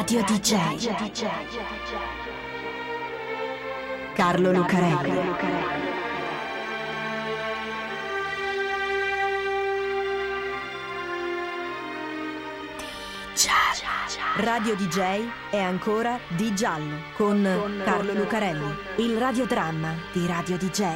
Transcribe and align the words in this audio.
Radio 0.00 0.22
DJ. 0.22 0.56
Carlo 4.14 4.50
Lucarelli. 4.50 5.10
Radio 14.36 14.74
DJ 14.74 15.28
è 15.50 15.58
ancora 15.58 16.18
Di 16.34 16.54
Giallo 16.54 16.96
con 17.14 17.46
Carlo 17.84 18.14
Lucarelli, 18.14 18.74
il 18.96 19.18
radiodramma 19.18 19.94
di 20.14 20.26
Radio 20.26 20.56
DJ. 20.56 20.92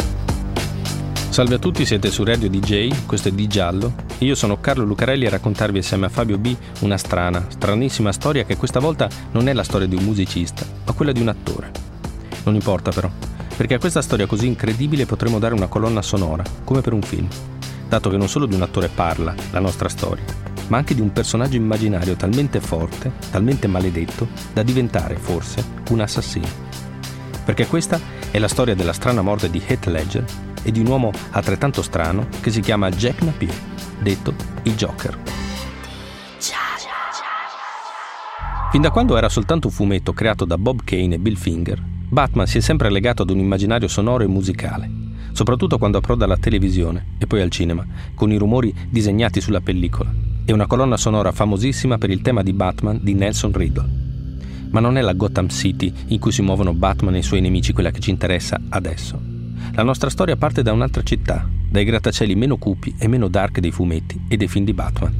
Salve 1.29 1.57
a 1.57 1.59
tutti, 1.59 1.85
siete 1.85 2.11
su 2.11 2.25
Radio 2.25 2.49
DJ, 2.49 3.05
questo 3.05 3.29
è 3.29 3.33
Di 3.33 3.47
Giallo. 3.49 4.04
Io 4.19 4.35
sono 4.37 4.61
Carlo 4.61 4.85
Lucarelli 4.85 5.27
a 5.27 5.31
raccontarvi 5.31 5.79
assieme 5.79 6.07
a 6.07 6.09
Fabio 6.09 6.39
B 6.39 6.57
una 6.81 6.97
strana, 6.97 7.47
stranissima 7.49 8.13
storia 8.13 8.45
che 8.45 8.57
questa 8.57 8.79
volta 8.79 9.09
non 9.33 9.49
è 9.49 9.53
la 9.53 9.65
storia 9.65 9.89
di 9.89 9.97
un 9.97 10.05
musicista, 10.05 10.65
ma 10.87 10.93
quella 10.93 11.13
di 11.13 11.21
un 11.21 11.29
attore. 11.29 11.71
Non 12.45 12.55
importa 12.55 12.93
però, 12.93 13.11
perché 13.57 13.75
a 13.75 13.79
questa 13.79 14.03
storia 14.03 14.27
così 14.27 14.47
incredibile 14.47 15.05
potremo 15.05 15.39
dare 15.39 15.55
una 15.55 15.67
colonna 15.67 16.01
sonora, 16.01 16.45
come 16.63 16.81
per 16.81 16.93
un 16.93 17.03
film, 17.03 17.27
dato 17.89 18.09
che 18.09 18.17
non 18.17 18.29
solo 18.29 18.47
di 18.47 18.55
un 18.55 18.63
attore 18.63 18.89
parla 18.89 19.35
la 19.51 19.61
nostra 19.61 19.89
storia, 19.89 20.25
ma 20.69 20.77
anche 20.77 20.95
di 20.95 21.01
un 21.01 21.13
personaggio 21.13 21.57
immaginario 21.57 22.15
talmente 22.15 22.61
forte, 22.61 23.13
talmente 23.31 23.67
maledetto, 23.67 24.29
da 24.53 24.63
diventare, 24.63 25.17
forse, 25.17 25.65
un 25.91 26.01
assassino. 26.01 26.63
Perché 27.45 27.67
questa 27.67 28.01
è 28.31 28.39
la 28.39 28.49
storia 28.49 28.77
della 28.77 28.93
strana 28.93 29.23
morte 29.23 29.51
di 29.51 29.63
Heath 29.67 29.87
Ledger 29.87 30.25
e 30.63 30.71
di 30.71 30.81
un 30.81 30.87
uomo 30.87 31.11
altrettanto 31.31 31.83
strano 31.83 32.29
che 32.41 32.51
si 32.51 32.61
chiama 32.61 32.91
Jack 32.91 33.21
Napier, 33.23 33.73
detto 34.01 34.35
il 34.63 34.75
Joker. 34.75 35.19
Fin 38.75 38.83
da 38.83 38.91
quando 38.91 39.17
era 39.17 39.29
soltanto 39.29 39.69
un 39.69 39.73
fumetto 39.73 40.13
creato 40.13 40.45
da 40.45 40.59
Bob 40.59 40.83
Kane 40.83 41.15
e 41.15 41.19
Bill 41.21 41.37
Finger, 41.37 41.81
Batman 41.81 42.49
si 42.49 42.59
è 42.59 42.61
sempre 42.61 42.91
legato 42.91 43.23
ad 43.23 43.31
un 43.31 43.39
immaginario 43.39 43.87
sonoro 43.87 44.25
e 44.25 44.27
musicale, 44.27 44.91
soprattutto 45.31 45.79
quando 45.79 45.99
approda 45.99 46.25
alla 46.25 46.37
televisione 46.37 47.15
e 47.19 47.29
poi 47.29 47.41
al 47.41 47.51
cinema, 47.51 47.87
con 48.17 48.33
i 48.33 48.37
rumori 48.37 48.75
disegnati 48.91 49.41
sulla 49.41 49.61
pellicola, 49.61 50.13
e 50.45 50.53
una 50.53 50.67
colonna 50.67 50.97
sonora 50.97 51.31
famosissima 51.31 51.99
per 51.99 52.11
il 52.11 52.21
tema 52.21 52.43
di 52.43 52.53
Batman 52.53 52.99
di 53.01 53.15
Nelson 53.15 53.53
Riddle. 53.53 54.03
Ma 54.71 54.81
non 54.81 54.97
è 54.97 55.03
la 55.03 55.13
Gotham 55.13 55.49
City 55.49 55.93
in 56.09 56.19
cui 56.19 56.33
si 56.33 56.43
muovono 56.43 56.75
Batman 56.75 57.15
e 57.15 57.19
i 57.19 57.23
suoi 57.23 57.41
nemici 57.41 57.73
quella 57.73 57.93
che 57.93 58.01
ci 58.01 58.11
interessa 58.11 58.61
adesso. 58.71 59.21
La 59.73 59.85
nostra 59.85 60.11
storia 60.11 60.35
parte 60.37 60.63
da 60.63 60.73
un'altra 60.73 61.05
città, 61.05 61.49
dai 61.75 61.83
grattacieli 61.83 62.37
meno 62.37 62.57
cupi 62.57 62.95
e 62.97 63.09
meno 63.09 63.27
dark 63.27 63.59
dei 63.59 63.73
fumetti 63.73 64.27
e 64.29 64.37
dei 64.37 64.47
film 64.47 64.65
di 64.65 64.73
Batman. 64.73 65.13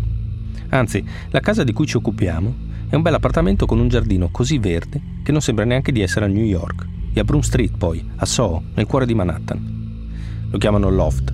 Anzi, 0.69 1.05
la 1.31 1.41
casa 1.41 1.65
di 1.65 1.73
cui 1.73 1.85
ci 1.85 1.97
occupiamo 1.97 2.55
è 2.91 2.95
un 2.95 3.03
bel 3.03 3.15
appartamento 3.15 3.67
con 3.67 3.81
un 3.81 3.89
giardino 3.89 4.29
così 4.31 4.59
verde 4.59 5.01
che 5.25 5.33
non 5.33 5.41
sembra 5.41 5.65
neanche 5.65 5.91
di 5.91 6.01
essere 6.01 6.27
a 6.27 6.29
New 6.29 6.45
York, 6.45 6.87
e 7.13 7.19
a 7.19 7.25
Broom 7.25 7.41
Street 7.41 7.77
poi, 7.77 8.09
a 8.15 8.25
Soho, 8.25 8.63
nel 8.75 8.87
cuore 8.87 9.05
di 9.05 9.15
Manhattan. 9.15 10.09
Lo 10.49 10.59
chiamano 10.59 10.91
loft, 10.91 11.33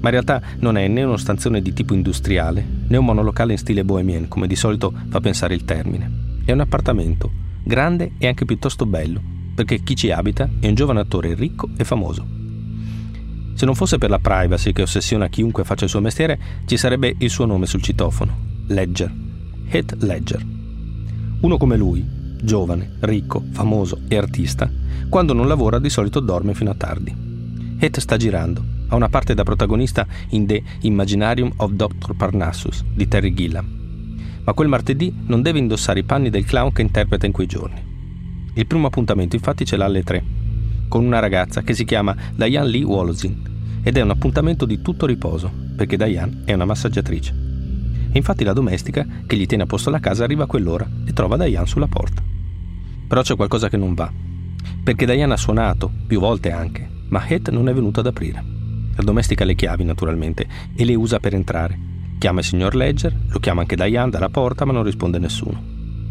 ma 0.00 0.08
in 0.08 0.10
realtà 0.10 0.40
non 0.60 0.78
è 0.78 0.88
né 0.88 1.02
uno 1.02 1.18
stanzione 1.18 1.60
di 1.60 1.74
tipo 1.74 1.92
industriale, 1.92 2.66
né 2.88 2.96
un 2.96 3.04
monolocale 3.04 3.52
in 3.52 3.58
stile 3.58 3.84
bohemien, 3.84 4.26
come 4.26 4.46
di 4.46 4.56
solito 4.56 4.90
fa 5.10 5.20
pensare 5.20 5.52
il 5.52 5.66
termine. 5.66 6.40
È 6.46 6.52
un 6.52 6.60
appartamento, 6.60 7.30
grande 7.62 8.12
e 8.16 8.26
anche 8.26 8.46
piuttosto 8.46 8.86
bello, 8.86 9.20
perché 9.54 9.82
chi 9.82 9.94
ci 9.94 10.10
abita 10.10 10.48
è 10.60 10.66
un 10.66 10.74
giovane 10.74 11.00
attore 11.00 11.34
ricco 11.34 11.68
e 11.76 11.84
famoso. 11.84 12.40
Se 13.54 13.66
non 13.66 13.74
fosse 13.74 13.98
per 13.98 14.10
la 14.10 14.18
privacy 14.18 14.72
che 14.72 14.82
ossessiona 14.82 15.28
chiunque 15.28 15.64
faccia 15.64 15.84
il 15.84 15.90
suo 15.90 16.00
mestiere, 16.00 16.38
ci 16.66 16.76
sarebbe 16.76 17.14
il 17.18 17.30
suo 17.30 17.44
nome 17.44 17.66
sul 17.66 17.82
citofono, 17.82 18.36
Ledger, 18.68 19.12
Heath 19.68 19.96
Ledger. 20.00 20.44
Uno 21.40 21.56
come 21.56 21.76
lui, 21.76 22.04
giovane, 22.42 22.96
ricco, 23.00 23.44
famoso 23.52 24.00
e 24.08 24.16
artista, 24.16 24.70
quando 25.08 25.32
non 25.32 25.46
lavora 25.46 25.78
di 25.78 25.90
solito 25.90 26.20
dorme 26.20 26.54
fino 26.54 26.70
a 26.70 26.74
tardi. 26.74 27.14
Heath 27.78 27.98
sta 27.98 28.16
girando, 28.16 28.64
ha 28.88 28.96
una 28.96 29.08
parte 29.08 29.34
da 29.34 29.42
protagonista 29.42 30.06
in 30.30 30.46
The 30.46 30.62
Imaginarium 30.80 31.52
of 31.56 31.72
Dr. 31.72 32.14
Parnassus 32.16 32.84
di 32.94 33.06
Terry 33.06 33.34
Gilliam. 33.34 33.80
Ma 34.44 34.54
quel 34.54 34.68
martedì 34.68 35.14
non 35.26 35.42
deve 35.42 35.58
indossare 35.58 36.00
i 36.00 36.04
panni 36.04 36.30
del 36.30 36.44
clown 36.44 36.72
che 36.72 36.82
interpreta 36.82 37.26
in 37.26 37.32
quei 37.32 37.46
giorni. 37.46 37.80
Il 38.54 38.66
primo 38.66 38.86
appuntamento 38.86 39.36
infatti 39.36 39.64
ce 39.64 39.76
l'ha 39.76 39.84
alle 39.84 40.02
tre 40.02 40.40
con 40.92 41.06
una 41.06 41.20
ragazza 41.20 41.62
che 41.62 41.72
si 41.72 41.86
chiama 41.86 42.14
Diane 42.34 42.68
Lee 42.68 42.84
Wolozin 42.84 43.80
ed 43.82 43.96
è 43.96 44.02
un 44.02 44.10
appuntamento 44.10 44.66
di 44.66 44.82
tutto 44.82 45.06
riposo, 45.06 45.50
perché 45.74 45.96
Diane 45.96 46.42
è 46.44 46.52
una 46.52 46.66
massaggiatrice. 46.66 47.32
E 47.32 48.18
infatti 48.18 48.44
la 48.44 48.52
domestica, 48.52 49.06
che 49.26 49.36
gli 49.36 49.46
tiene 49.46 49.62
a 49.62 49.66
posto 49.66 49.88
la 49.88 50.00
casa, 50.00 50.24
arriva 50.24 50.44
a 50.44 50.46
quell'ora 50.46 50.86
e 51.06 51.14
trova 51.14 51.38
Diane 51.38 51.66
sulla 51.66 51.86
porta. 51.86 52.22
Però 53.08 53.22
c'è 53.22 53.36
qualcosa 53.36 53.70
che 53.70 53.78
non 53.78 53.94
va, 53.94 54.12
perché 54.84 55.06
Diane 55.06 55.32
ha 55.32 55.38
suonato, 55.38 55.90
più 56.06 56.20
volte 56.20 56.52
anche, 56.52 56.86
ma 57.08 57.26
Heath 57.26 57.48
non 57.48 57.70
è 57.70 57.72
venuto 57.72 58.00
ad 58.00 58.06
aprire. 58.08 58.44
La 58.94 59.02
domestica 59.02 59.44
ha 59.44 59.46
le 59.46 59.54
chiavi, 59.54 59.84
naturalmente, 59.84 60.46
e 60.76 60.84
le 60.84 60.94
usa 60.94 61.20
per 61.20 61.32
entrare. 61.32 61.78
Chiama 62.18 62.40
il 62.40 62.44
signor 62.44 62.74
Ledger, 62.74 63.16
lo 63.28 63.38
chiama 63.38 63.62
anche 63.62 63.76
Diane 63.76 64.10
dalla 64.10 64.28
porta, 64.28 64.66
ma 64.66 64.72
non 64.74 64.82
risponde 64.82 65.18
nessuno. 65.18 65.58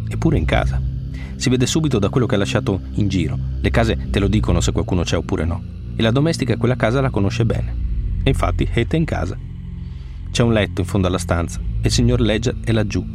Eppure 0.09 0.39
in 0.39 0.45
casa. 0.45 0.90
Si 1.35 1.49
vede 1.49 1.65
subito 1.65 1.99
da 1.99 2.09
quello 2.09 2.25
che 2.25 2.35
ha 2.35 2.37
lasciato 2.37 2.81
in 2.93 3.07
giro. 3.07 3.37
Le 3.59 3.69
case 3.69 4.09
te 4.09 4.19
lo 4.19 4.27
dicono 4.27 4.61
se 4.61 4.71
qualcuno 4.71 5.03
c'è 5.03 5.17
oppure 5.17 5.45
no. 5.45 5.63
E 5.95 6.01
la 6.01 6.11
domestica 6.11 6.57
quella 6.57 6.75
casa 6.75 7.01
la 7.01 7.09
conosce 7.09 7.45
bene. 7.45 7.75
E 8.23 8.29
infatti 8.29 8.67
Heath 8.71 8.93
è 8.93 8.97
in 8.97 9.05
casa. 9.05 9.37
C'è 10.31 10.43
un 10.43 10.53
letto 10.53 10.81
in 10.81 10.87
fondo 10.87 11.07
alla 11.07 11.17
stanza 11.17 11.59
e 11.59 11.87
il 11.87 11.91
signor 11.91 12.21
Ledger 12.21 12.57
è 12.63 12.71
laggiù, 12.71 13.05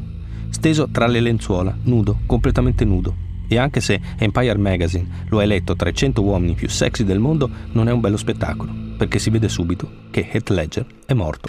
steso 0.50 0.88
tra 0.90 1.06
le 1.06 1.20
lenzuola, 1.20 1.76
nudo, 1.84 2.20
completamente 2.26 2.84
nudo. 2.84 3.24
E 3.48 3.58
anche 3.58 3.80
se 3.80 4.00
Empire 4.18 4.58
Magazine 4.58 5.24
lo 5.28 5.38
ha 5.38 5.42
eletto 5.42 5.76
tra 5.76 5.88
i 5.88 5.94
100 5.94 6.22
uomini 6.22 6.54
più 6.54 6.68
sexy 6.68 7.04
del 7.04 7.20
mondo, 7.20 7.48
non 7.72 7.88
è 7.88 7.92
un 7.92 8.00
bello 8.00 8.16
spettacolo, 8.16 8.72
perché 8.96 9.18
si 9.18 9.30
vede 9.30 9.48
subito 9.48 9.88
che 10.10 10.28
Heath 10.30 10.50
Ledger 10.50 10.86
è 11.06 11.14
morto. 11.14 11.48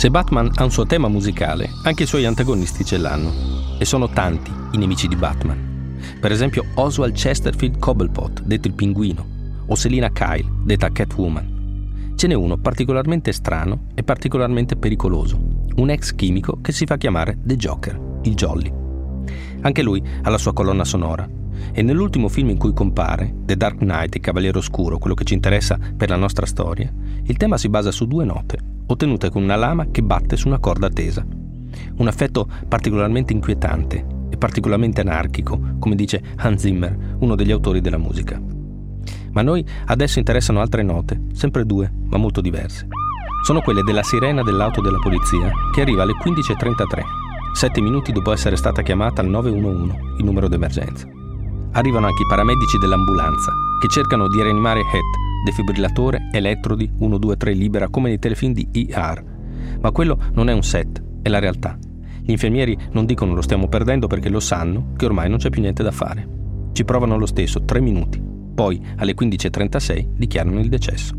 Se 0.00 0.08
Batman 0.08 0.50
ha 0.54 0.64
un 0.64 0.70
suo 0.70 0.86
tema 0.86 1.08
musicale, 1.08 1.68
anche 1.82 2.04
i 2.04 2.06
suoi 2.06 2.24
antagonisti 2.24 2.86
ce 2.86 2.96
l'hanno. 2.96 3.76
E 3.76 3.84
sono 3.84 4.08
tanti 4.08 4.50
i 4.70 4.78
nemici 4.78 5.06
di 5.06 5.14
Batman. 5.14 5.98
Per 6.18 6.32
esempio 6.32 6.64
Oswald 6.76 7.12
Chesterfield 7.12 7.78
Cobblepot, 7.78 8.40
detto 8.40 8.66
il 8.66 8.72
pinguino, 8.72 9.26
o 9.66 9.74
Selina 9.74 10.10
Kyle, 10.10 10.50
detta 10.64 10.90
Catwoman. 10.90 12.14
Ce 12.16 12.26
n'è 12.26 12.32
uno 12.32 12.56
particolarmente 12.56 13.30
strano 13.32 13.88
e 13.92 14.02
particolarmente 14.02 14.74
pericoloso, 14.74 15.38
un 15.74 15.90
ex 15.90 16.14
chimico 16.14 16.60
che 16.62 16.72
si 16.72 16.86
fa 16.86 16.96
chiamare 16.96 17.36
The 17.42 17.56
Joker, 17.56 18.00
il 18.22 18.34
Jolly. 18.34 18.72
Anche 19.60 19.82
lui 19.82 20.02
ha 20.22 20.30
la 20.30 20.38
sua 20.38 20.54
colonna 20.54 20.84
sonora, 20.84 21.28
e 21.72 21.82
nell'ultimo 21.82 22.28
film 22.28 22.48
in 22.48 22.56
cui 22.56 22.72
compare, 22.72 23.34
The 23.44 23.54
Dark 23.54 23.76
Knight, 23.76 24.14
il 24.14 24.22
Cavaliere 24.22 24.56
Oscuro, 24.56 24.96
quello 24.96 25.14
che 25.14 25.24
ci 25.24 25.34
interessa 25.34 25.78
per 25.94 26.08
la 26.08 26.16
nostra 26.16 26.46
storia, 26.46 26.90
il 27.24 27.36
tema 27.36 27.58
si 27.58 27.68
basa 27.68 27.90
su 27.90 28.06
due 28.06 28.24
note, 28.24 28.69
ottenute 28.92 29.30
con 29.30 29.42
una 29.42 29.56
lama 29.56 29.86
che 29.90 30.02
batte 30.02 30.36
su 30.36 30.48
una 30.48 30.58
corda 30.58 30.88
tesa. 30.88 31.24
Un 31.96 32.08
effetto 32.08 32.48
particolarmente 32.68 33.32
inquietante 33.32 34.04
e 34.30 34.36
particolarmente 34.36 35.00
anarchico, 35.00 35.76
come 35.78 35.94
dice 35.94 36.22
Hans 36.36 36.60
Zimmer, 36.60 37.16
uno 37.18 37.34
degli 37.34 37.50
autori 37.50 37.80
della 37.80 37.98
musica. 37.98 38.40
Ma 39.32 39.40
a 39.40 39.44
noi 39.44 39.64
adesso 39.86 40.18
interessano 40.18 40.60
altre 40.60 40.82
note, 40.82 41.20
sempre 41.32 41.64
due, 41.64 41.90
ma 42.08 42.16
molto 42.16 42.40
diverse. 42.40 42.86
Sono 43.44 43.60
quelle 43.60 43.82
della 43.82 44.02
sirena 44.02 44.42
dell'auto 44.42 44.80
della 44.80 44.98
polizia, 44.98 45.50
che 45.72 45.80
arriva 45.80 46.02
alle 46.02 46.12
15.33, 46.12 47.00
sette 47.52 47.80
minuti 47.80 48.12
dopo 48.12 48.32
essere 48.32 48.56
stata 48.56 48.82
chiamata 48.82 49.22
al 49.22 49.28
911, 49.28 49.98
il 50.18 50.24
numero 50.24 50.48
d'emergenza. 50.48 51.06
Arrivano 51.72 52.06
anche 52.06 52.22
i 52.22 52.26
paramedici 52.28 52.78
dell'ambulanza, 52.78 53.52
che 53.80 53.88
cercano 53.88 54.28
di 54.28 54.42
rianimare 54.42 54.80
Heath, 54.80 55.29
defibrillatore, 55.44 56.28
elettrodi, 56.32 56.90
1, 56.98 57.18
2, 57.18 57.36
3 57.36 57.52
libera 57.52 57.88
come 57.88 58.08
nei 58.08 58.18
telefilm 58.18 58.52
di 58.52 58.68
ER. 58.72 59.24
Ma 59.80 59.90
quello 59.92 60.18
non 60.34 60.48
è 60.48 60.52
un 60.52 60.62
set, 60.62 61.02
è 61.22 61.28
la 61.28 61.38
realtà. 61.38 61.78
Gli 62.22 62.30
infermieri 62.30 62.76
non 62.92 63.06
dicono 63.06 63.34
lo 63.34 63.42
stiamo 63.42 63.68
perdendo 63.68 64.06
perché 64.06 64.28
lo 64.28 64.40
sanno 64.40 64.92
che 64.96 65.06
ormai 65.06 65.28
non 65.28 65.38
c'è 65.38 65.50
più 65.50 65.62
niente 65.62 65.82
da 65.82 65.90
fare. 65.90 66.28
Ci 66.72 66.84
provano 66.84 67.16
lo 67.16 67.26
stesso, 67.26 67.64
3 67.64 67.80
minuti. 67.80 68.22
Poi, 68.54 68.80
alle 68.96 69.14
15.36, 69.14 70.08
dichiarano 70.16 70.60
il 70.60 70.68
decesso. 70.68 71.14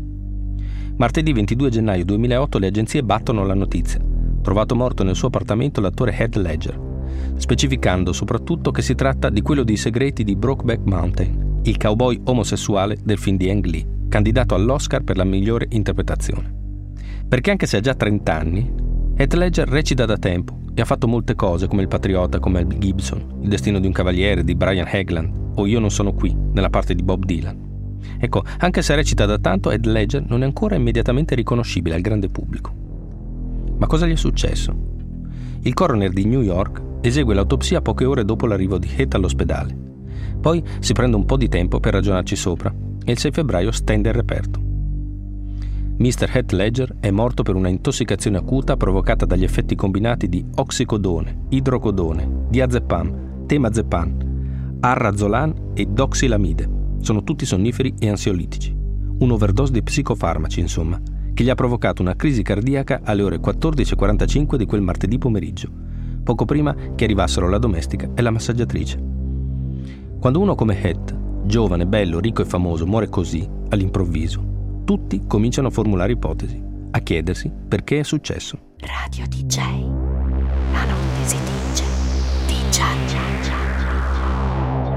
Martedì 0.96 1.32
22 1.32 1.70
gennaio 1.70 2.04
2008 2.04 2.58
le 2.58 2.66
agenzie 2.68 3.02
battono 3.02 3.44
la 3.44 3.54
notizia. 3.54 4.00
Trovato 4.42 4.74
morto 4.74 5.02
nel 5.02 5.16
suo 5.16 5.28
appartamento 5.28 5.80
l'attore 5.80 6.16
Heath 6.16 6.36
Ledger, 6.36 6.80
specificando 7.36 8.12
soprattutto 8.12 8.70
che 8.70 8.82
si 8.82 8.94
tratta 8.94 9.30
di 9.30 9.40
quello 9.40 9.64
dei 9.64 9.76
segreti 9.76 10.24
di 10.24 10.36
Brokeback 10.36 10.80
Mountain, 10.84 11.60
il 11.62 11.76
cowboy 11.76 12.20
omosessuale 12.24 12.96
del 13.02 13.18
film 13.18 13.36
di 13.36 13.50
Ang 13.50 13.64
Lee 13.64 14.00
candidato 14.12 14.54
all'Oscar 14.54 15.02
per 15.04 15.16
la 15.16 15.24
migliore 15.24 15.68
interpretazione. 15.70 16.52
Perché 17.26 17.50
anche 17.50 17.64
se 17.64 17.78
ha 17.78 17.80
già 17.80 17.94
30 17.94 18.38
anni, 18.38 18.70
Heath 19.16 19.32
Ledger 19.32 19.66
recita 19.66 20.04
da 20.04 20.18
tempo 20.18 20.58
e 20.74 20.82
ha 20.82 20.84
fatto 20.84 21.08
molte 21.08 21.34
cose 21.34 21.66
come 21.66 21.80
Il 21.80 21.88
Patriota, 21.88 22.38
come 22.38 22.62
Mel 22.62 22.76
Gibson, 22.78 23.38
Il 23.40 23.48
destino 23.48 23.80
di 23.80 23.86
un 23.86 23.94
cavaliere 23.94 24.44
di 24.44 24.54
Brian 24.54 24.86
Hagland 24.86 25.54
o 25.54 25.66
Io 25.66 25.80
non 25.80 25.90
sono 25.90 26.12
qui, 26.12 26.36
nella 26.52 26.68
parte 26.68 26.94
di 26.94 27.02
Bob 27.02 27.24
Dylan. 27.24 27.70
Ecco, 28.18 28.44
anche 28.58 28.82
se 28.82 28.94
recita 28.94 29.24
da 29.24 29.38
tanto, 29.38 29.70
Heath 29.70 29.86
Ledger 29.86 30.26
non 30.28 30.42
è 30.42 30.44
ancora 30.44 30.74
immediatamente 30.74 31.34
riconoscibile 31.34 31.94
al 31.94 32.02
grande 32.02 32.28
pubblico. 32.28 32.70
Ma 33.78 33.86
cosa 33.86 34.06
gli 34.06 34.12
è 34.12 34.16
successo? 34.16 34.76
Il 35.62 35.72
coroner 35.72 36.10
di 36.10 36.26
New 36.26 36.42
York 36.42 36.82
esegue 37.00 37.32
l'autopsia 37.32 37.80
poche 37.80 38.04
ore 38.04 38.26
dopo 38.26 38.44
l'arrivo 38.44 38.76
di 38.76 38.90
Heath 38.94 39.14
all'ospedale. 39.14 39.74
Poi 40.38 40.62
si 40.80 40.92
prende 40.92 41.16
un 41.16 41.24
po' 41.24 41.38
di 41.38 41.48
tempo 41.48 41.80
per 41.80 41.94
ragionarci 41.94 42.36
sopra 42.36 42.90
e 43.04 43.12
il 43.12 43.18
6 43.18 43.30
febbraio 43.30 43.70
stende 43.72 44.08
il 44.08 44.14
reperto. 44.14 44.60
Mr. 46.02 46.30
Heath 46.32 46.52
Ledger 46.52 46.96
è 47.00 47.10
morto 47.10 47.42
per 47.42 47.54
una 47.54 47.68
intossicazione 47.68 48.38
acuta 48.38 48.76
provocata 48.76 49.24
dagli 49.24 49.44
effetti 49.44 49.74
combinati 49.74 50.28
di 50.28 50.44
oxicodone, 50.56 51.44
idrocodone, 51.50 52.46
diazepam, 52.48 53.46
temazepam, 53.46 54.78
arrazolan 54.80 55.54
e 55.74 55.86
doxilamide. 55.86 56.68
Sono 57.00 57.22
tutti 57.22 57.44
sonniferi 57.44 57.94
e 57.98 58.08
ansiolitici. 58.08 58.74
Un'overdose 59.18 59.72
di 59.72 59.82
psicofarmaci, 59.82 60.60
insomma, 60.60 61.00
che 61.32 61.44
gli 61.44 61.50
ha 61.50 61.54
provocato 61.54 62.02
una 62.02 62.16
crisi 62.16 62.42
cardiaca 62.42 63.00
alle 63.04 63.22
ore 63.22 63.38
14.45 63.38 64.56
di 64.56 64.66
quel 64.66 64.82
martedì 64.82 65.18
pomeriggio, 65.18 65.70
poco 66.24 66.44
prima 66.44 66.74
che 66.94 67.04
arrivassero 67.04 67.48
la 67.48 67.58
domestica 67.58 68.10
e 68.14 68.22
la 68.22 68.30
massaggiatrice. 68.30 69.00
Quando 70.18 70.40
uno 70.40 70.54
come 70.54 70.80
Heath, 70.82 71.21
giovane, 71.44 71.86
bello, 71.86 72.20
ricco 72.20 72.42
e 72.42 72.44
famoso, 72.44 72.86
muore 72.86 73.08
così, 73.08 73.48
all'improvviso, 73.70 74.82
tutti 74.84 75.22
cominciano 75.26 75.68
a 75.68 75.70
formulare 75.70 76.12
ipotesi, 76.12 76.60
a 76.90 76.98
chiedersi 77.00 77.50
perché 77.68 78.00
è 78.00 78.02
successo. 78.02 78.58
Radio 78.80 79.26
DJ. 79.28 79.56
La 80.72 80.84
notte 80.84 81.24
si 81.24 81.36
dice 81.36 81.84
DJ. 82.46 83.22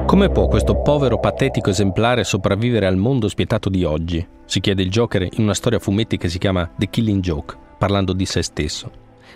Come 0.06 0.30
può 0.30 0.48
questo 0.48 0.82
povero 0.82 1.20
patetico 1.20 1.72
esemplare 1.72 2.24
sopravvivere 2.24 2.86
al 2.86 2.96
mondo 2.96 3.28
spietato 3.28 3.70
di 3.70 3.84
oggi? 3.84 4.26
Si 4.46 4.60
chiede 4.60 4.84
il 4.84 4.90
Joker 4.90 5.24
in 5.24 5.42
una 5.44 5.56
storia 5.56 5.80
a 5.80 5.82
fumetti 5.82 6.18
che 6.18 6.30
si 6.30 6.38
chiama 6.38 6.70
The 6.76 6.90
Killing 6.90 7.22
Joke, 7.22 7.56
parlando 7.78 8.14
di 8.14 8.26
se 8.26 8.44
stesso. 8.44 8.92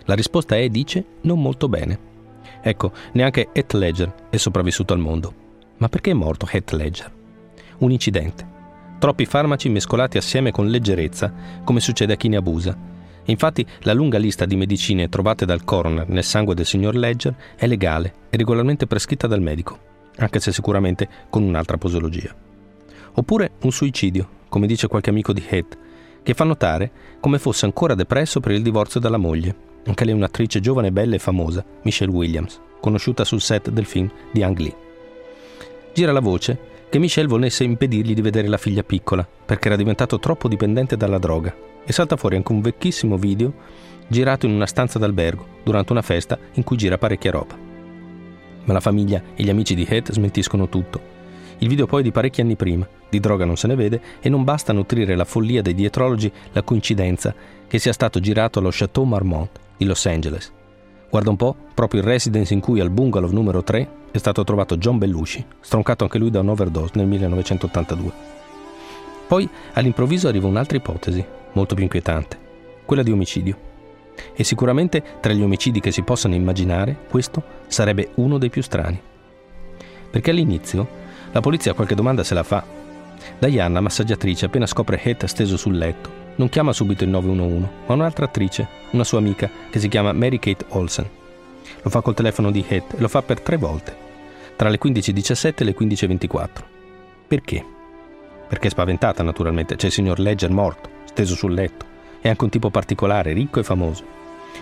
La 0.06 0.14
risposta 0.14 0.56
è, 0.56 0.70
dice, 0.70 1.04
non 1.22 1.42
molto 1.42 1.68
bene. 1.68 2.00
Ecco, 2.62 2.92
neanche 3.14 3.50
Heath 3.52 3.74
Ledger 3.74 4.14
è 4.30 4.38
sopravvissuto 4.38 4.94
al 4.94 5.00
mondo. 5.00 5.48
Ma 5.80 5.90
perché 5.90 6.12
è 6.12 6.14
morto 6.14 6.48
Heath 6.50 6.72
Ledger? 6.72 7.12
Un 7.80 7.92
incidente. 7.92 8.48
Troppi 9.00 9.26
farmaci 9.26 9.68
mescolati 9.68 10.18
assieme 10.18 10.52
con 10.52 10.68
leggerezza, 10.68 11.34
come 11.66 11.82
succede 11.82 12.14
a 12.14 12.18
chi 12.18 12.30
ne 12.30 12.38
abusa. 12.38 12.78
Infatti, 13.26 13.66
la 13.82 13.94
lunga 13.94 14.18
lista 14.18 14.46
di 14.46 14.56
medicine 14.56 15.10
trovate 15.10 15.46
dal 15.46 15.66
coroner 15.66 16.08
nel 16.08 16.24
sangue 16.24 16.56
del 16.56 16.66
signor 16.66 16.96
Ledger 16.96 17.36
è 17.56 17.68
legale 17.68 18.14
e 18.30 18.38
regolarmente 18.38 18.88
prescritta 18.88 19.28
dal 19.28 19.42
medico 19.42 19.90
anche 20.20 20.40
se 20.40 20.52
sicuramente 20.52 21.08
con 21.30 21.44
un'altra 21.44 21.78
posologia. 21.78 22.34
Oppure 23.14 23.52
un 23.62 23.72
suicidio, 23.72 24.28
come 24.50 24.68
dice 24.68 24.88
qualche 24.88 25.10
amico 25.10 25.34
di 25.34 25.44
Heath, 25.48 25.78
che 26.22 26.34
fa 26.34 26.44
notare 26.44 26.92
come 27.20 27.40
fosse 27.40 27.66
ancora 27.66 27.96
depresso 27.96 28.40
per 28.40 28.52
il 28.52 28.62
divorzio 28.62 29.00
dalla 29.00 29.18
moglie. 29.18 29.68
Anche 29.86 30.06
lei 30.06 30.14
un'attrice 30.14 30.60
giovane, 30.60 30.92
bella 30.92 31.16
e 31.16 31.20
famosa, 31.20 31.66
Michelle 31.84 32.12
Williams, 32.12 32.60
conosciuta 32.80 33.24
sul 33.24 33.42
set 33.42 33.70
del 33.70 33.86
film 33.86 34.10
di 34.32 34.44
Ang 34.44 34.58
Lee. 34.60 34.89
Gira 35.94 36.12
la 36.12 36.20
voce 36.20 36.68
che 36.90 37.00
Michelle 37.00 37.28
volesse 37.28 37.64
impedirgli 37.64 38.14
di 38.14 38.22
vedere 38.22 38.48
la 38.48 38.58
figlia 38.58 38.84
piccola, 38.84 39.28
perché 39.46 39.68
era 39.68 39.78
diventato 39.78 40.20
troppo 40.20 40.48
dipendente 40.48 40.98
dalla 40.98 41.20
droga, 41.20 41.56
e 41.86 41.92
salta 41.94 42.18
fuori 42.18 42.36
anche 42.36 42.52
un 42.52 42.62
vecchissimo 42.62 43.18
video 43.18 43.54
girato 44.08 44.46
in 44.46 44.54
una 44.54 44.66
stanza 44.66 44.98
d'albergo, 44.98 45.46
durante 45.64 45.92
una 45.92 46.02
festa 46.02 46.38
in 46.54 46.64
cui 46.64 46.78
gira 46.78 46.98
parecchia 46.98 47.32
roba 47.32 47.68
ma 48.70 48.76
la 48.76 48.80
famiglia 48.80 49.22
e 49.36 49.44
gli 49.44 49.50
amici 49.50 49.74
di 49.74 49.86
Heath 49.90 50.12
smentiscono 50.12 50.70
tutto. 50.70 51.18
Il 51.58 51.68
video 51.68 51.88
poi 51.88 52.02
è 52.02 52.04
di 52.04 52.12
parecchi 52.12 52.42
anni 52.42 52.56
prima, 52.56 52.88
di 53.10 53.20
droga 53.20 53.44
non 53.44 53.58
se 53.58 53.68
ne 53.68 53.76
vede 53.76 54.02
e 54.22 54.30
non 54.30 54.44
basta 54.44 54.72
nutrire 54.72 55.16
la 55.16 55.26
follia 55.26 55.64
dei 55.64 55.74
dietrologi 55.74 56.32
la 56.52 56.62
coincidenza 56.62 57.34
che 57.68 57.80
sia 57.80 57.92
stato 57.92 58.20
girato 58.20 58.60
allo 58.60 58.70
Chateau 58.72 59.06
Marmont 59.06 59.50
di 59.76 59.86
Los 59.86 60.06
Angeles. 60.06 60.54
Guarda 61.10 61.32
un 61.32 61.38
po', 61.38 61.56
proprio 61.74 62.02
il 62.02 62.08
residence 62.08 62.54
in 62.54 62.60
cui 62.60 62.80
al 62.80 62.92
bungalow 62.92 63.32
numero 63.32 63.64
3 63.64 63.90
è 64.12 64.18
stato 64.18 64.44
trovato 64.44 64.78
John 64.78 65.00
Bellucci, 65.00 65.44
stroncato 65.60 66.04
anche 66.04 66.20
lui 66.20 66.30
da 66.30 66.42
un'overdose 66.42 66.92
nel 66.96 67.08
1982. 67.08 68.12
Poi 69.28 69.50
all'improvviso 69.74 70.28
arriva 70.28 70.48
un'altra 70.48 70.78
ipotesi, 70.78 71.26
molto 71.54 71.74
più 71.74 71.84
inquietante, 71.84 72.38
quella 72.86 73.02
di 73.02 73.12
omicidio. 73.12 73.58
E 74.36 74.44
sicuramente 74.44 75.02
tra 75.20 75.34
gli 75.34 75.42
omicidi 75.42 75.80
che 75.80 75.92
si 75.92 76.04
possano 76.04 76.36
immaginare, 76.36 76.96
questo 77.10 77.42
sarebbe 77.68 78.12
uno 78.16 78.38
dei 78.38 78.50
più 78.50 78.62
strani. 78.62 79.02
Perché 80.12 80.30
all'inizio 80.30 80.88
la 81.32 81.40
polizia 81.42 81.74
qualche 81.74 81.96
domanda 81.96 82.24
se 82.24 82.36
la 82.36 82.44
fa. 82.44 82.64
Diana, 83.40 83.82
massaggiatrice, 83.82 84.46
appena 84.46 84.68
scopre 84.68 85.02
Heath 85.02 85.26
steso 85.26 85.58
sul 85.58 85.78
letto, 85.78 86.10
non 86.40 86.48
chiama 86.48 86.72
subito 86.72 87.04
il 87.04 87.10
911, 87.10 87.68
ma 87.86 87.94
un'altra 87.94 88.26
attrice, 88.26 88.66
una 88.92 89.04
sua 89.04 89.20
amica, 89.20 89.50
che 89.70 89.78
si 89.78 89.90
chiama 89.90 90.14
Mary 90.14 90.40
Kate 90.40 90.66
Olsen. 90.70 91.08
Lo 91.82 91.90
fa 91.90 92.00
col 92.00 92.14
telefono 92.14 92.50
di 92.50 92.64
Heath 92.66 92.94
e 92.94 93.02
lo 93.02 93.10
fa 93.10 93.22
per 93.22 93.42
tre 93.42 93.58
volte, 93.58 93.96
tra 94.56 94.70
le 94.70 94.80
15.17 94.82 95.54
e 95.58 95.64
le 95.66 95.76
15.24. 95.78 96.48
Perché? 97.28 97.66
Perché 98.48 98.68
è 98.68 98.72
spaventata, 98.72 99.22
naturalmente. 99.22 99.76
C'è 99.76 99.88
il 99.88 99.92
signor 99.92 100.18
Ledger 100.20 100.50
morto, 100.50 100.90
steso 101.06 101.36
sul 101.36 101.54
letto. 101.54 101.86
È 102.22 102.30
anche 102.30 102.44
un 102.46 102.50
tipo 102.50 102.70
particolare, 102.70 103.34
ricco 103.34 103.60
e 103.60 103.64
famoso. 103.64 104.04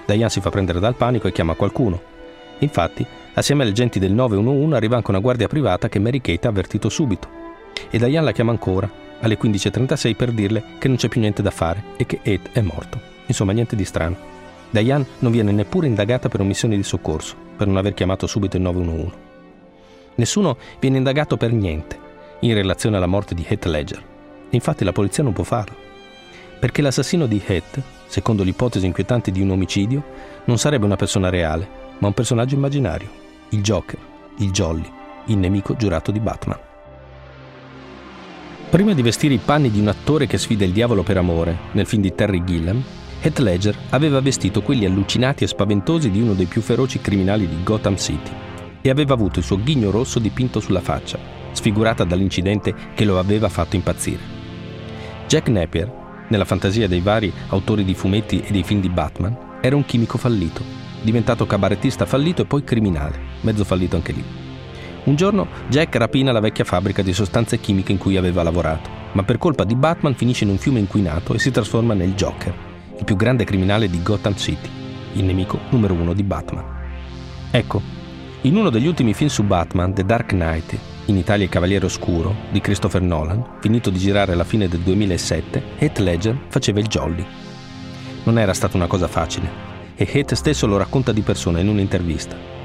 Diane 0.06 0.30
si 0.30 0.42
fa 0.42 0.50
prendere 0.50 0.80
dal 0.80 0.96
panico 0.96 1.28
e 1.28 1.32
chiama 1.32 1.54
qualcuno. 1.54 2.02
Infatti, 2.60 3.06
assieme 3.36 3.64
agli 3.64 3.70
agenti 3.70 4.00
del 4.00 4.14
911 4.14 4.74
arriva 4.74 4.96
anche 4.96 5.12
una 5.12 5.20
guardia 5.20 5.48
privata 5.48 5.90
che 5.90 6.00
Mary 6.00 6.22
Kate 6.22 6.48
ha 6.48 6.50
avvertito 6.50 6.90
subito. 6.90 7.30
E 7.92 8.00
Diane 8.00 8.26
la 8.26 8.32
chiama 8.32 8.52
ancora, 8.52 8.90
alle 9.22 9.38
15.36 9.38 10.16
per 10.16 10.32
dirle 10.32 10.64
che 10.80 10.88
non 10.88 10.98
c'è 10.98 11.08
più 11.08 11.20
niente 11.20 11.42
da 11.42 11.52
fare 11.52 11.84
e 11.98 12.06
che 12.06 12.20
Ed 12.22 12.50
è 12.52 12.62
morto. 12.62 13.00
Insomma, 13.26 13.52
niente 13.52 13.76
di 13.76 13.86
strano. 13.86 14.16
Diane 14.70 15.06
non 15.20 15.32
viene 15.32 15.52
neppure 15.52 15.88
indagata 15.88 16.30
per 16.30 16.42
omissione 16.42 16.76
di 16.76 16.84
soccorso, 16.84 17.36
per 17.56 17.68
non 17.68 17.78
aver 17.78 17.94
chiamato 17.94 18.28
subito 18.28 18.58
il 18.58 18.64
911. 18.64 19.16
Nessuno 20.16 20.58
viene 20.80 20.98
indagato 20.98 21.38
per 21.38 21.52
niente 21.52 21.98
in 22.42 22.54
relazione 22.54 22.98
alla 22.98 23.06
morte 23.06 23.34
di 23.34 23.46
Heath 23.48 23.66
Ledger. 23.66 24.04
Infatti 24.50 24.84
la 24.84 24.92
polizia 24.92 25.24
non 25.24 25.34
può 25.34 25.44
farlo 25.44 25.88
perché 26.60 26.82
l'assassino 26.82 27.28
di 27.28 27.42
Heath, 27.46 27.82
secondo 28.08 28.44
l'ipotesi 28.44 28.86
inquietante 28.86 29.32
di 29.32 29.42
un 29.42 29.52
omicidio, 29.52 30.04
non 30.46 30.58
sarebbe 30.58 30.86
una 30.86 30.96
persona 30.96 31.30
reale, 31.30 31.70
ma 32.00 32.08
un 32.08 32.14
personaggio 32.14 32.56
immaginario, 32.56 33.10
il 33.50 33.62
Joker, 33.62 34.00
il 34.40 34.52
Jolly, 34.52 34.92
il 35.26 35.38
nemico 35.38 35.76
giurato 35.76 36.12
di 36.12 36.20
Batman. 36.20 36.60
Prima 38.70 38.94
di 38.94 39.02
vestire 39.02 39.34
i 39.34 39.40
panni 39.44 39.72
di 39.72 39.80
un 39.80 39.88
attore 39.88 40.28
che 40.28 40.38
sfida 40.38 40.66
il 40.66 40.74
diavolo 40.74 41.02
per 41.02 41.18
amore, 41.18 41.58
nel 41.72 41.86
film 41.86 42.02
di 42.02 42.14
Terry 42.14 42.44
Gilliam, 42.44 42.84
Heath 43.22 43.40
Ledger 43.40 43.78
aveva 43.92 44.20
vestito 44.20 44.62
quelli 44.62 44.86
allucinati 44.86 45.46
e 45.46 45.48
spaventosi 45.48 46.12
di 46.12 46.22
uno 46.22 46.34
dei 46.34 46.48
più 46.48 46.62
feroci 46.62 47.00
criminali 47.00 47.48
di 47.48 47.64
Gotham 47.64 47.96
City 47.96 48.32
e 48.82 48.90
aveva 48.90 49.14
avuto 49.14 49.40
il 49.40 49.46
suo 49.46 49.62
ghigno 49.62 49.90
rosso 49.90 50.20
dipinto 50.20 50.60
sulla 50.60 50.82
faccia, 50.82 51.18
sfigurata 51.54 52.04
dall'incidente 52.04 52.74
che 52.94 53.06
lo 53.06 53.18
aveva 53.18 53.48
fatto 53.48 53.78
impazzire. 53.78 54.36
Jack 55.28 55.48
Napier 55.48 56.06
nella 56.28 56.46
fantasia 56.46 56.88
dei 56.88 57.00
vari 57.00 57.32
autori 57.50 57.84
di 57.84 57.94
fumetti 57.94 58.42
e 58.42 58.52
dei 58.52 58.64
film 58.64 58.82
di 58.82 58.90
Batman, 58.90 59.60
era 59.62 59.76
un 59.76 59.86
chimico 59.86 60.18
fallito, 60.18 60.62
diventato 61.02 61.46
cabarettista 61.46 62.06
fallito 62.06 62.42
e 62.42 62.46
poi 62.46 62.64
criminale, 62.64 63.18
mezzo 63.42 63.64
fallito 63.64 63.96
anche 63.96 64.12
lì. 64.12 64.47
Un 65.08 65.16
giorno 65.16 65.48
Jack 65.70 65.96
rapina 65.96 66.34
la 66.34 66.42
vecchia 66.42 66.66
fabbrica 66.66 67.02
di 67.02 67.14
sostanze 67.14 67.62
chimiche 67.62 67.94
in 67.94 67.98
cui 67.98 68.18
aveva 68.18 68.44
lavorato, 68.44 68.90
ma 69.14 69.24
per 69.24 69.38
colpa 69.38 69.64
di 69.64 69.74
Batman 69.74 70.16
finisce 70.16 70.44
in 70.44 70.50
un 70.50 70.58
fiume 70.58 70.80
inquinato 70.80 71.34
e 71.34 71.40
si 71.40 71.50
trasforma 71.50 71.94
nel 71.94 72.14
Joker, 72.14 72.54
il 72.98 73.06
più 73.06 73.16
grande 73.16 73.46
criminale 73.46 73.90
di 73.90 74.04
Gotham 74.04 74.36
City, 74.36 74.70
il 75.14 75.24
nemico 75.24 75.60
numero 75.70 75.94
uno 75.94 76.12
di 76.12 76.24
Batman. 76.24 76.66
Ecco, 77.52 77.82
in 78.42 78.58
uno 78.58 78.70
degli 78.70 78.86
ultimi 78.86 79.14
film 79.14 79.30
su 79.30 79.44
Batman, 79.44 79.94
The 79.94 80.04
Dark 80.04 80.32
Knight, 80.32 80.78
in 81.06 81.16
Italia 81.16 81.46
Il 81.46 81.52
Cavaliere 81.52 81.86
Oscuro, 81.86 82.36
di 82.52 82.60
Christopher 82.60 83.02
Nolan, 83.02 83.60
finito 83.62 83.90
di 83.90 84.00
girare 84.00 84.34
alla 84.34 84.44
fine 84.44 84.68
del 84.68 84.82
2007, 84.82 85.64
Heath 85.78 86.00
Ledger 86.00 86.38
faceva 86.50 86.82
il 86.82 86.88
Jolly. 86.88 87.26
Non 88.24 88.38
era 88.38 88.54
stata 88.54 88.76
una 88.76 88.88
cosa 88.88 89.08
facile, 89.08 89.50
e 89.96 90.06
Heath 90.12 90.34
stesso 90.34 90.68
lo 90.68 90.76
racconta 90.76 91.14
di 91.14 91.22
persona 91.22 91.62
in 91.62 91.70
un'intervista. 91.70 92.57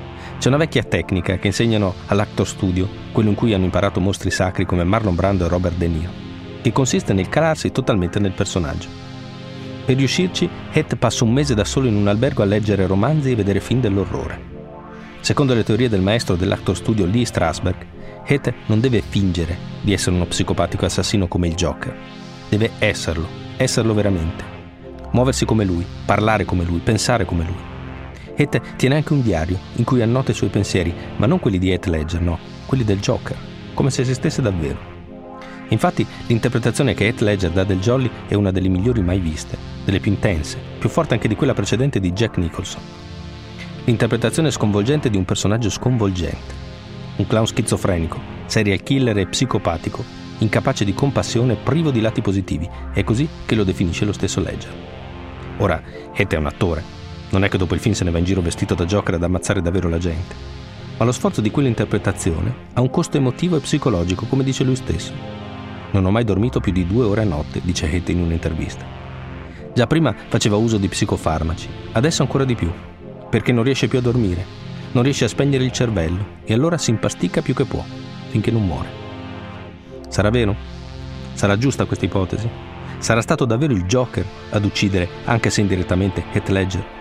C'è 0.43 0.49
una 0.49 0.57
vecchia 0.57 0.83
tecnica 0.83 1.37
che 1.37 1.47
insegnano 1.47 1.95
all'Actor 2.07 2.45
Studio, 2.45 2.89
quello 3.13 3.29
in 3.29 3.37
cui 3.37 3.55
hanno 3.55 3.63
imparato 3.63 4.01
mostri 4.01 4.33
sacri 4.33 4.67
come 4.67 4.83
Marlon 4.83 5.15
Brando 5.15 5.45
e 5.45 5.49
Robert 5.49 5.77
De 5.77 5.87
Niro, 5.87 6.11
che 6.61 6.73
consiste 6.73 7.13
nel 7.13 7.29
calarsi 7.29 7.71
totalmente 7.71 8.19
nel 8.19 8.33
personaggio. 8.33 8.89
Per 9.85 9.95
riuscirci, 9.95 10.51
Heath 10.73 10.97
passa 10.97 11.23
un 11.23 11.33
mese 11.33 11.55
da 11.55 11.65
solo 11.65 11.87
in 11.87 11.95
un 11.95 12.09
albergo 12.09 12.43
a 12.43 12.47
leggere 12.47 12.89
romanzi 12.89 13.31
e 13.31 13.37
vedere 13.37 13.61
film 13.61 13.81
dell'orrore. 13.81 14.41
Secondo 15.21 15.55
le 15.55 15.63
teorie 15.63 15.89
del 15.89 16.01
maestro 16.01 16.35
dell'Actor 16.35 16.75
Studio 16.75 17.07
Lee 17.07 17.25
Strasberg, 17.25 17.87
Heath 18.27 18.53
non 18.67 18.81
deve 18.81 19.01
fingere 19.01 19.57
di 19.81 19.93
essere 19.93 20.17
uno 20.17 20.27
psicopatico 20.27 20.85
assassino 20.85 21.29
come 21.29 21.47
il 21.47 21.55
Joker. 21.55 21.97
Deve 22.49 22.73
esserlo, 22.81 23.29
esserlo 23.59 23.95
veramente. 23.95 24.43
Muoversi 25.13 25.45
come 25.45 25.65
lui, 25.65 25.87
parlare 26.05 26.45
come 26.45 26.65
lui, 26.65 26.81
pensare 26.81 27.25
come 27.25 27.45
lui. 27.45 27.72
Heath 28.35 28.77
tiene 28.77 28.97
anche 28.97 29.13
un 29.13 29.23
diario 29.23 29.59
in 29.77 29.85
cui 29.85 30.03
annota 30.03 30.31
i 30.31 30.35
suoi 30.35 30.51
pensieri, 30.51 30.95
ma 31.17 31.27
non 31.27 31.39
quelli 31.39 31.59
di 31.59 31.71
Heath 31.71 31.87
Ledger, 31.87 32.21
no, 32.21 32.39
quelli 32.67 32.85
del 32.85 33.01
Joker, 33.01 33.37
come 33.75 33.91
se 33.91 34.03
esistesse 34.03 34.43
davvero. 34.43 34.91
Infatti, 35.69 36.07
l'interpretazione 36.27 36.95
che 36.95 37.07
Heath 37.07 37.21
Ledger 37.21 37.51
dà 37.51 37.65
del 37.65 37.81
Jolly 37.81 38.11
è 38.29 38.35
una 38.35 38.51
delle 38.51 38.69
migliori 38.69 39.03
mai 39.03 39.19
viste, 39.19 39.57
delle 39.85 40.01
più 40.01 40.13
intense, 40.13 40.59
più 40.79 40.89
forte 40.89 41.15
anche 41.15 41.29
di 41.29 41.35
quella 41.35 41.55
precedente 41.55 42.01
di 42.01 42.13
Jack 42.13 42.37
Nicholson. 42.37 42.83
l'interpretazione 43.85 44.51
sconvolgente 44.51 45.11
di 45.11 45.17
un 45.17 45.25
personaggio 45.25 45.69
sconvolgente. 45.69 46.61
Un 47.17 47.27
clown 47.27 47.47
schizofrenico, 47.47 48.21
serial 48.47 48.83
killer 48.83 49.19
e 49.19 49.27
psicopatico, 49.27 50.05
incapace 50.39 50.85
di 50.85 50.95
compassione, 50.95 51.57
privo 51.57 51.91
di 51.91 52.01
lati 52.01 52.21
positivi. 52.21 52.69
È 52.93 53.03
così 53.03 53.29
che 53.45 53.55
lo 53.55 53.65
definisce 53.65 54.05
lo 54.05 54.13
stesso 54.13 54.41
Ledger. 54.41 54.73
Ora, 55.59 55.83
Heath 56.15 56.35
è 56.35 56.37
un 56.37 56.47
attore. 56.47 57.02
Non 57.33 57.45
è 57.45 57.49
che 57.49 57.57
dopo 57.57 57.73
il 57.73 57.81
film 57.81 57.95
se 57.95 58.05
ne 58.05 58.11
va 58.11 58.19
in 58.19 58.25
giro 58.25 58.43
vestito 58.43 58.75
da 58.75 58.85
Joker 58.85 59.15
ad 59.15 59.23
ammazzare 59.23 59.63
davvero 59.63 59.89
la 59.89 59.97
gente. 59.97 60.35
Ma 60.99 61.07
lo 61.07 61.13
sforzo 61.13 61.41
di 61.41 61.51
quell'interpretazione 61.51 62.55
ha 62.75 62.83
un 62.83 62.91
costo 62.91 63.17
emotivo 63.17 63.57
e 63.57 63.61
psicologico, 63.61 64.27
come 64.27 64.45
dice 64.45 64.65
lui 64.65 64.77
stesso. 64.77 65.13
Non 65.93 66.05
ho 66.05 66.11
mai 66.11 66.25
dormito 66.25 66.61
più 66.61 66.73
di 66.73 66.87
due 66.87 67.07
ore 67.07 67.23
a 67.23 67.25
notte, 67.25 67.63
dice 67.63 67.91
Heath 67.91 68.11
in 68.11 68.21
un'intervista. 68.21 68.85
Già 69.75 69.87
prima 69.87 70.15
faceva 70.29 70.57
uso 70.57 70.77
di 70.77 70.89
psicofarmaci, 70.89 71.69
adesso 71.93 72.21
ancora 72.21 72.45
di 72.45 72.55
più, 72.55 72.71
perché 73.31 73.51
non 73.51 73.65
riesce 73.65 73.89
più 73.89 73.99
a 73.99 74.03
dormire, 74.03 74.45
non 74.93 75.03
riesce 75.03 75.25
a 75.25 75.29
spegnere 75.29 75.65
il 75.65 75.73
cervello 75.73 76.41
e 76.45 76.53
allora 76.53 76.77
si 76.77 76.91
impastica 76.91 77.41
più 77.41 77.55
che 77.55 77.65
può, 77.65 77.83
finché 78.29 78.51
non 78.51 78.67
muore. 78.67 78.91
Sarà 80.09 80.29
vero? 80.29 80.55
Sarà 81.33 81.57
giusta 81.57 81.87
questa 81.87 82.05
ipotesi? 82.05 82.49
Sarà 82.99 83.23
stato 83.23 83.47
davvero 83.47 83.73
il 83.73 83.85
Joker 83.85 84.25
ad 84.51 84.65
uccidere, 84.67 85.09
anche 85.25 85.49
se 85.49 85.63
indirettamente, 85.63 86.25
Heath 86.31 86.49
Ledger? 86.51 87.01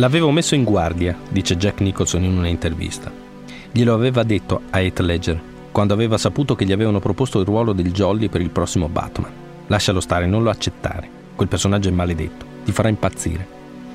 L'avevo 0.00 0.30
messo 0.30 0.54
in 0.54 0.62
guardia, 0.62 1.18
dice 1.28 1.56
Jack 1.56 1.80
Nicholson 1.80 2.22
in 2.22 2.38
un'intervista. 2.38 3.10
Glielo 3.72 3.94
aveva 3.94 4.22
detto 4.22 4.60
a 4.70 4.80
Heath 4.80 5.00
Ledger 5.00 5.40
quando 5.72 5.92
aveva 5.92 6.16
saputo 6.16 6.54
che 6.54 6.64
gli 6.64 6.70
avevano 6.70 7.00
proposto 7.00 7.40
il 7.40 7.44
ruolo 7.44 7.72
del 7.72 7.90
Jolly 7.90 8.28
per 8.28 8.40
il 8.40 8.50
prossimo 8.50 8.88
Batman. 8.88 9.32
Lascialo 9.66 9.98
stare, 9.98 10.26
non 10.26 10.44
lo 10.44 10.50
accettare. 10.50 11.10
Quel 11.34 11.48
personaggio 11.48 11.88
è 11.88 11.92
maledetto, 11.92 12.46
ti 12.64 12.70
farà 12.70 12.88
impazzire. 12.88 13.44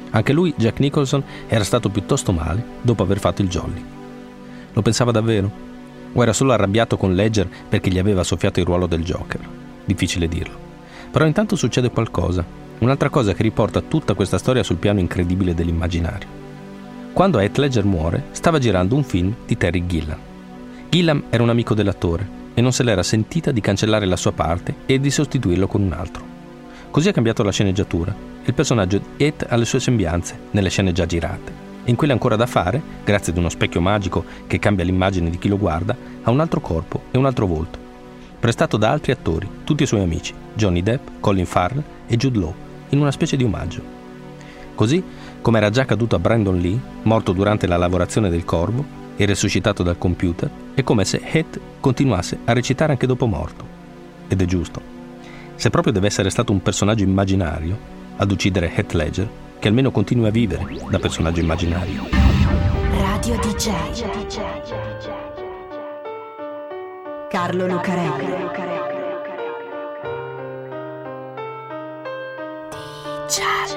Anche 0.10 0.34
lui, 0.34 0.54
Jack 0.58 0.80
Nicholson, 0.80 1.24
era 1.48 1.64
stato 1.64 1.88
piuttosto 1.88 2.34
male 2.34 2.62
dopo 2.82 3.02
aver 3.02 3.20
fatto 3.20 3.42
il 3.42 3.48
jolly. 3.48 3.86
Lo 4.74 4.82
pensava 4.82 5.12
davvero? 5.12 5.50
O 6.12 6.22
era 6.22 6.34
solo 6.34 6.52
arrabbiato 6.52 6.98
con 6.98 7.16
Ledger 7.16 7.48
perché 7.70 7.90
gli 7.90 7.98
aveva 7.98 8.26
soffiato 8.26 8.60
il 8.60 8.66
ruolo 8.66 8.88
del 8.88 9.06
Joker? 9.06 9.40
Difficile 9.86 10.28
dirlo. 10.28 10.60
Però 11.12 11.26
intanto 11.26 11.56
succede 11.56 11.92
qualcosa, 11.92 12.44
un'altra 12.84 13.10
cosa 13.10 13.34
che 13.34 13.44
riporta 13.44 13.82
tutta 13.82 14.14
questa 14.14 14.38
storia 14.38 14.64
sul 14.64 14.78
piano 14.78 15.00
incredibile 15.00 15.54
dell'immaginario. 15.54 16.28
Quando 17.14 17.40
Heath 17.40 17.58
Ledger 17.58 17.86
muore, 17.86 18.26
stava 18.32 18.60
girando 18.60 18.96
un 18.96 19.04
film 19.04 19.34
di 19.46 19.56
Terry 19.56 19.86
Gilliam. 19.86 20.18
Gilliam 20.90 21.24
era 21.30 21.44
un 21.44 21.50
amico 21.50 21.74
dell'attore 21.74 22.42
e 22.54 22.62
non 22.62 22.72
se 22.72 22.84
l'era 22.84 23.04
sentita 23.04 23.52
di 23.52 23.62
cancellare 23.62 24.06
la 24.06 24.16
sua 24.16 24.32
parte 24.32 24.76
e 24.86 25.00
di 25.00 25.12
sostituirlo 25.12 25.68
con 25.68 25.82
un 25.82 25.94
altro. 25.94 26.26
Così 26.92 27.10
ha 27.10 27.14
cambiato 27.14 27.44
la 27.44 27.52
sceneggiatura 27.52 28.12
e 28.12 28.46
il 28.46 28.54
personaggio 28.54 29.02
Ed 29.18 29.46
ha 29.48 29.56
le 29.56 29.66
sue 29.66 29.80
sembianze 29.80 30.38
nelle 30.52 30.70
scene 30.70 30.92
già 30.92 31.06
girate. 31.06 31.72
In 31.86 31.96
quelle 31.96 32.14
ancora 32.14 32.36
da 32.36 32.46
fare, 32.46 32.82
grazie 33.04 33.32
ad 33.32 33.38
uno 33.38 33.50
specchio 33.50 33.82
magico 33.82 34.24
che 34.48 34.60
cambia 34.60 34.86
l'immagine 34.86 35.30
di 35.30 35.38
chi 35.38 35.50
lo 35.50 35.58
guarda, 35.58 35.96
ha 36.24 36.32
un 36.32 36.40
altro 36.40 36.62
corpo 36.62 37.04
e 37.12 37.18
un 37.18 37.26
altro 37.26 37.46
volto. 37.46 37.78
Prestato 38.40 38.78
da 38.78 38.90
altri 38.90 39.12
attori, 39.12 39.48
tutti 39.64 39.84
i 39.84 39.88
suoi 39.88 40.02
amici, 40.02 40.34
Johnny 40.54 40.82
Depp, 40.82 41.08
Colin 41.20 41.46
Farrell 41.46 41.84
e 42.08 42.16
Jude 42.18 42.40
Law, 42.40 42.54
in 42.94 43.00
una 43.00 43.12
specie 43.12 43.36
di 43.36 43.44
omaggio. 43.44 43.82
Così, 44.76 45.04
come 45.42 45.58
era 45.58 45.70
già 45.70 45.82
accaduto 45.82 46.16
a 46.16 46.20
Brandon 46.20 46.58
Lee, 46.58 46.80
morto 47.04 47.34
durante 47.34 47.68
la 47.68 47.78
lavorazione 47.78 48.30
del 48.30 48.46
corvo, 48.46 49.02
e 49.16 49.26
resuscitato 49.26 49.84
dal 49.84 49.98
computer, 49.98 50.50
è 50.74 50.84
come 50.84 51.06
se 51.06 51.22
Heath 51.24 51.60
continuasse 51.80 52.40
a 52.46 52.54
recitare 52.54 52.94
anche 52.94 53.06
dopo 53.06 53.26
morto. 53.26 53.66
Ed 54.28 54.42
è 54.42 54.46
giusto. 54.46 54.82
Se 55.56 55.70
proprio 55.70 55.94
deve 55.94 56.08
essere 56.08 56.30
stato 56.30 56.52
un 56.52 56.62
personaggio 56.62 57.04
immaginario 57.04 57.78
ad 58.16 58.32
uccidere 58.32 58.74
Heath 58.74 58.94
Ledger, 58.94 59.30
che 59.60 59.68
almeno 59.68 59.92
continui 59.92 60.28
a 60.28 60.32
vivere 60.32 60.66
da 60.90 61.00
personaggio 61.00 61.42
immaginario. 61.42 62.08
Radio 62.92 63.36
DJ. 63.38 63.72
Carlo 67.30 67.68
Lucarelli. 67.68 68.83
DJ. 73.34 73.74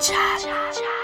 Cha. 0.00 0.97